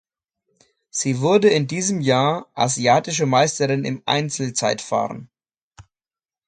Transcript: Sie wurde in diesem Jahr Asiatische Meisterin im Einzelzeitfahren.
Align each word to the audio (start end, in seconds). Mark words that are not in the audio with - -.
Sie 0.89 1.19
wurde 1.19 1.49
in 1.49 1.67
diesem 1.67 2.01
Jahr 2.01 2.47
Asiatische 2.55 3.27
Meisterin 3.27 3.83
im 3.85 4.01
Einzelzeitfahren. 4.07 5.29